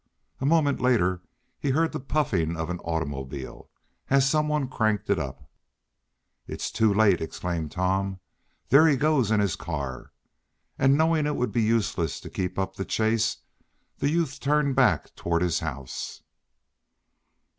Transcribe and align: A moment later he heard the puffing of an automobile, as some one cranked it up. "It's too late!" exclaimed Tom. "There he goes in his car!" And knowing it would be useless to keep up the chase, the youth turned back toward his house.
A 0.39 0.47
moment 0.47 0.81
later 0.81 1.21
he 1.59 1.69
heard 1.69 1.91
the 1.91 1.99
puffing 1.99 2.57
of 2.57 2.71
an 2.71 2.79
automobile, 2.79 3.69
as 4.09 4.27
some 4.27 4.47
one 4.47 4.67
cranked 4.67 5.11
it 5.11 5.19
up. 5.19 5.47
"It's 6.47 6.71
too 6.71 6.91
late!" 6.91 7.21
exclaimed 7.21 7.71
Tom. 7.71 8.19
"There 8.69 8.87
he 8.87 8.95
goes 8.95 9.29
in 9.29 9.39
his 9.39 9.55
car!" 9.55 10.11
And 10.79 10.97
knowing 10.97 11.27
it 11.27 11.35
would 11.35 11.51
be 11.51 11.61
useless 11.61 12.19
to 12.21 12.31
keep 12.31 12.57
up 12.57 12.77
the 12.77 12.83
chase, 12.83 13.37
the 13.99 14.09
youth 14.09 14.39
turned 14.39 14.75
back 14.75 15.13
toward 15.15 15.43
his 15.43 15.59
house. 15.59 16.23